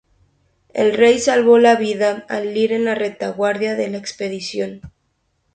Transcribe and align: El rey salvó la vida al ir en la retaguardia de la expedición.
El 0.73 0.97
rey 0.97 1.19
salvó 1.19 1.59
la 1.59 1.75
vida 1.75 2.25
al 2.27 2.57
ir 2.57 2.71
en 2.71 2.85
la 2.85 2.95
retaguardia 2.95 3.75
de 3.75 3.87
la 3.89 3.99
expedición. 3.99 4.81